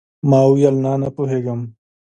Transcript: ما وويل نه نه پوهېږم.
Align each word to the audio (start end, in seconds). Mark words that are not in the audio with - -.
ما 0.29 0.39
وويل 0.49 0.75
نه 0.83 0.91
نه 1.01 1.09
پوهېږم. 1.15 1.59